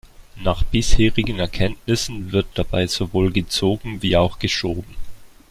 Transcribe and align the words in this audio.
Nach 0.37 0.63
bisherigen 0.63 1.37
Erkenntnissen 1.37 2.31
wird 2.31 2.47
dabei 2.55 2.87
sowohl 2.87 3.31
gezogen 3.31 4.01
wie 4.01 4.17
auch 4.17 4.39
geschoben. 4.39 4.95